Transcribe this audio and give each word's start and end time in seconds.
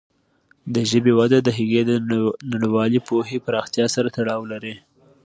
د 0.75 0.75
ژبې 0.91 1.11
وده 1.19 1.39
د 1.43 1.49
هغې 1.57 1.81
د 1.89 1.91
نړیوالې 2.53 2.99
پوهې 3.07 3.37
پراختیا 3.45 3.85
سره 3.95 4.07
تړاو 4.17 4.41
لري. 4.51 4.75